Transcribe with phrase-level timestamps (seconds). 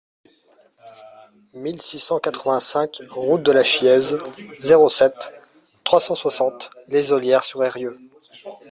[1.53, 4.17] mille six cent quatre-vingt-cinq route de la Chiéze,
[4.57, 5.31] zéro sept,
[5.83, 7.99] trois cent soixante, Les Ollières-sur-Eyrieux